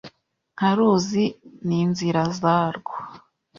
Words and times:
Nka 0.55 0.69
ruzi 0.77 1.25
ninzira 1.65 2.21
zarwo 2.39 2.93